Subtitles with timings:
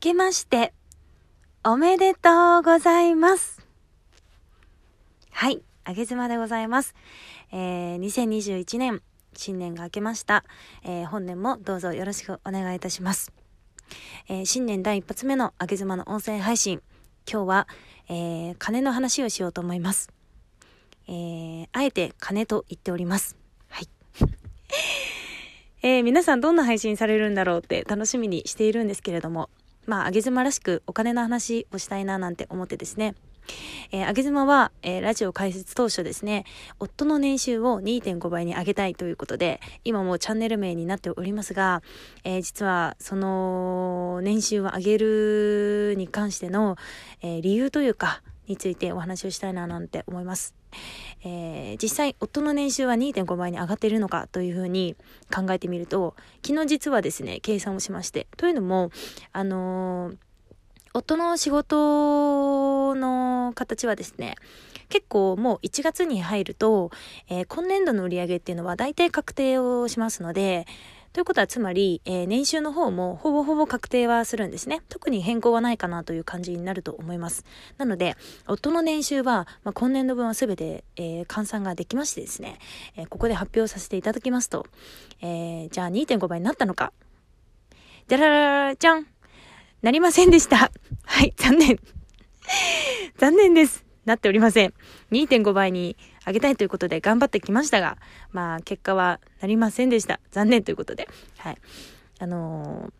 [0.00, 0.72] けまして、
[1.62, 3.60] おめでとうございます。
[5.30, 6.94] はい、あげずまでございます。
[7.52, 9.02] えー、2021年、
[9.34, 10.42] 新年が明けました。
[10.84, 13.30] えー、本年もどうぞよろしくお願いいたします。
[14.30, 16.80] えー、新年第一発目のあげずまの音声配信。
[17.30, 17.68] 今日は、
[18.08, 20.10] えー、金の話をしようと思います。
[21.08, 23.36] えー、あえて金と言っております。
[23.68, 23.88] はい。
[25.82, 29.50] えー、皆さんどんな配信されるんだろうって楽しみにしているんですけれども、
[29.90, 33.16] まあ、あげ妻らしくお金の話をしたいななんて思ってですね、
[33.90, 36.44] えー、あげ妻は、えー、ラジオ開設当初ですね、
[36.78, 41.82] 夫の年収を2.5倍に上げたいということで、今もチャンネル名になっておりますが、
[42.22, 46.76] えー、実はその年収を上げるに関しての、
[47.20, 50.59] え理由というか、についてお話をしたいななんて思います。
[51.22, 54.96] えー、実際夫の年収は2.5倍に上がっているのかというふうに
[55.34, 58.90] 考えてみると昨日実はですね計算をしましてというのも
[59.32, 60.16] あのー、
[60.94, 64.36] 夫の仕事の形はですね
[64.88, 66.90] 結構もう1月に入ると、
[67.28, 70.66] えー、今年度の売り上げっていうのは大体確定をしますので
[71.12, 74.80] ということはつまり、えー、年収の方もほぼほぼ確定はするんですね。
[74.88, 77.44] 特に変更はないかなという感じになると思います。
[77.78, 82.58] なので、夫の年収は、まあ、今年度分は全て、えー、換算ができましてですね、
[82.96, 84.66] えー、ここで発表させていただきますと、
[85.20, 86.92] えじゃあ2.5倍になったのか。
[88.06, 89.06] じゃらららじゃん
[89.82, 90.70] なりませんでした。
[91.04, 91.78] はい、残念。
[93.18, 93.84] 残念です。
[94.04, 94.74] なっておりません。
[95.10, 97.96] 2.5倍に上げたいということで頑張ってきましたが、
[98.32, 100.20] まあ結果はなりませんでした。
[100.30, 101.08] 残念ということで。
[101.38, 101.56] はい。
[102.18, 102.92] あのー、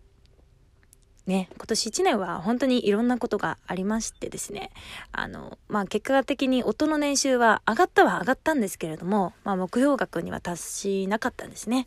[1.30, 4.70] ね、今年1年は本当にいろんなことがありましてですね、
[5.12, 11.86] あの、まあ結果的に夫の年収は上がったは上がったんですけれども、まあ目標額には達しなかったんですね。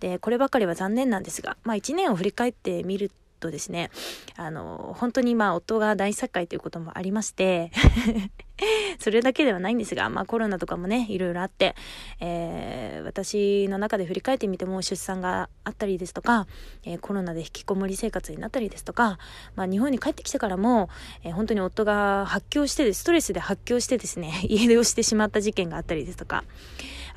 [0.00, 3.90] で、こればかりは残念なんですが、まあ1年を振り返ってみるとですね、
[4.36, 7.72] あの、本当にまあ夫が大作会ということもありまして
[9.00, 11.74] それだけではないんですが、まあコロナとかもね、いろいろあって、
[12.20, 16.46] えー、私の中で振り返ってみても出産があったりですとか、
[16.84, 19.18] えー、コロナで引きこもり生活になったりですとか、
[19.56, 20.88] まあ日本に帰ってきてからも、
[21.24, 26.44] えー、本当に夫が発狂して、ストレスで発狂してですね、 家出をしてしまった事件があったりですとか、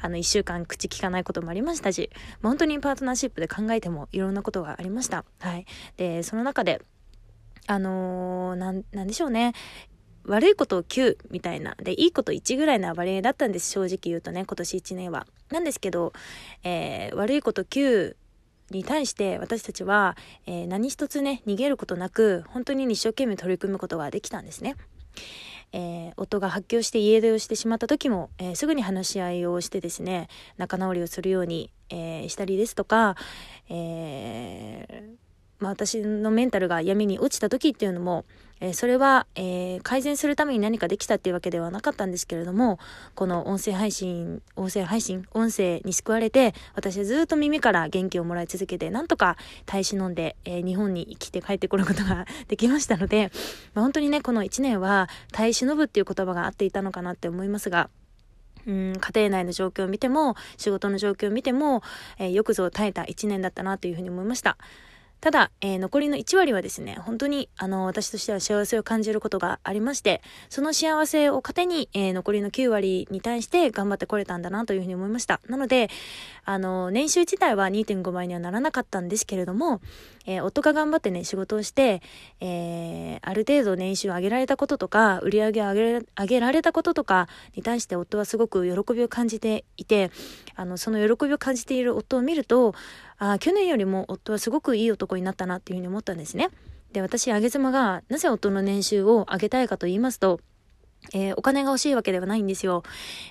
[0.02, 2.10] あの、一週間口聞かないこともありましたし、
[2.42, 5.26] まあ、本当にパートナーシップで考えてもいろんなことがありました。
[5.40, 5.66] はい。
[5.98, 6.82] で、その中で、
[7.68, 9.54] あのー、なん、なんでしょうね。
[10.28, 11.76] 悪いことを9みたいな。
[11.82, 13.72] で、いいこと1ぐらいな割合だったんです。
[13.72, 15.26] 正直言うとね、今年1年は。
[15.52, 16.14] なんですけど、
[16.64, 18.16] えー、悪いこと9
[18.72, 24.76] に対して私たちは、えー、何一つね、逃げることなく、本当に一生懸命取り組むことができたんですね。
[25.74, 33.18] えー、夫が発狂して家出をしてしまった時も、えー、すぐに話し合いをしてですね仲直りをするように、えー、したりですとか、
[33.70, 35.18] え
[35.60, 38.26] まあ、私のメンタルが闇に落ちた時っていうのも、
[38.60, 42.80] えー、それは、えー、改善するために何かできたっていうわけではなかったんですけれども、
[43.16, 53.32] この音声配信、音声配信、音声に救われて、私はずっと耳から元気をもらい続けて、なんとか耐え忍んで、えー、日本に来て帰ってくることができましたので、
[53.74, 57.90] まあ、本当にね、この1年は耐え忍ぶっていう言葉があっていたのかなって思いますが、
[58.66, 61.82] うん、家庭内の状況を見ても、仕事の状況を見ても、
[62.20, 64.58] えー、よくぞ耐えた1年だったなというふうに思いました。
[65.20, 75.42] ただ、えー、残りの1割はですね、本当に、あの、私としては幸せを感じることがありまして、その幸せを糧に、えー、残りの9割に対して頑張ってこれたんだなというふうに思いました。
[75.48, 75.90] なので、
[76.48, 79.82] あの、年収自体は2.5倍にはならなかったんですけれども、
[80.26, 82.02] えー、夫が頑張ってね、仕事をして、
[82.40, 87.28] えある程度年収を上げられたこととか、売り上げを上げ上げられたこととか
[87.58, 90.10] に対して夫はすごく喜びを感じていて、
[90.56, 92.74] あの、その喜びを感じている夫を見ると、
[93.18, 96.50] あ去年よりも夫はすごくいい男になったなっていうふうに思ったんですね。
[96.94, 100.40] で、私、あげ妻がなぜ夫の年収を上げたいかと言いますと、
[101.14, 102.84] えー、お金が欲しいわけではないんですよ。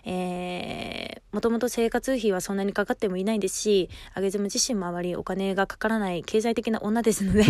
[0.05, 7.43] えー、もともと生活費はそんなにかかってもいないですし、あげずむ自身もあまりお金がかからない経済的な女ですので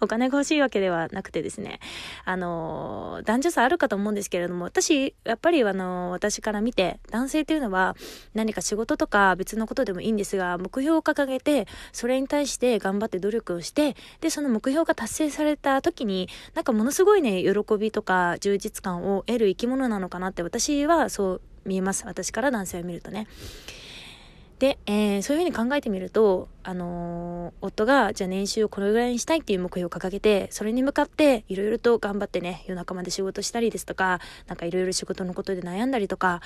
[0.00, 1.80] お金が欲しいわけではなくてですね、
[2.24, 7.96] あの、男女差あるかと思うんですけれども、私、やっぱりあの、私から見て、男性っていうのは
[8.34, 22.04] 何か仕事とか別のことでもいいんですが、目標を掲げて、それに対して頑張って努力をして、で、その目標が達成された時に、なんかものすごいね、喜びとか充実感を得る生き物なのかなって私はそう見えます。
[22.06, 23.26] 私から男性を見るとね。
[24.58, 36.40] で、えー、そういうふうに考えてみると、あのー、夫が、じゃあ年収をこれぐらいにしたいっていう目標を掲げて、それに向かって、いろいろと頑張ってね、夜中まで仕事したりですとか、なんかいろいろ仕事のことで悩んだりとか、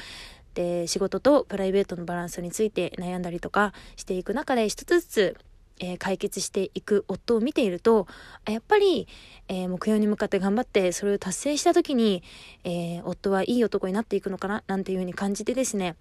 [0.53, 5.37] で、仕事とプライベートのバランスについて悩んだりとかしていく中で、一つずつ、
[5.81, 8.07] えー、解決していく夫を見ていると、
[8.47, 9.09] やっぱり、
[9.49, 12.23] えー、目標に向かって頑張ってそれを達成した時に、
[12.65, 15.97] えー、夫はいい男になっていくのかななんていうふうに感じてですね、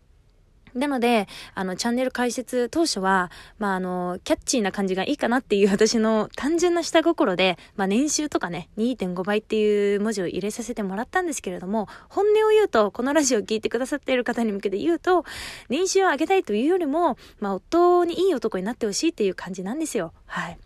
[0.73, 15.25] なので、あの、チャンネル開設当初は、まあ、あの、キャッチーな感じがいいかなっていう 私の単純な下心で、まあ、年収とかね、2.5倍っていう文字を入れさせてもらったんですけれども、本音を言うと、このラジオを聞いてくださっている方に向けて言うと、
[15.69, 20.13] 年収を上げたいというよりも、まあ、夫にいい男になってほしいっていう感じなんですよ。
[20.25, 20.57] はい。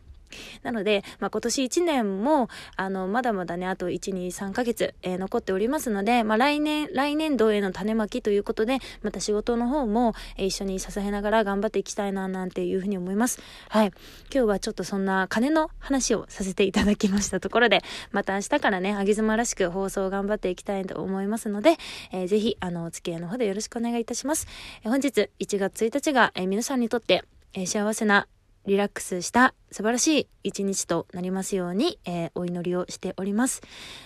[0.63, 13.41] なので、まあ、今年1年も、あの、まだまだね、あと1、2、3ヶ月、えー、残っておりますので、まあ、来年、来年度への種まきということで、また仕事の方も、えー、一緒に支えながら頑張っていきたいな、なんていうふうに思います。
[13.69, 13.91] はい。
[14.33, 17.81] 今日はちょっとそんな金の話をさせていただきましたところで、
[18.11, 21.77] また明日からね、あげ妻らしく放送を頑張っていきたいと思いますので、
[22.11, 24.47] えー、ぜひ、あの、お付き合いの方でよろしくお願いいたします。
[24.83, 27.23] えー、本日1月1日が、えー、皆さんにとって、
[27.53, 28.27] え、幸せな
[28.65, 33.61] リラックスした素晴らしい一日となりますように、えー、お祈りをしております。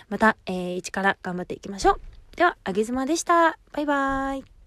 [0.08, 2.00] また、えー、一から頑張っていきましょう。
[2.36, 3.58] では、あげずまでした。
[3.72, 4.59] バイバーイ。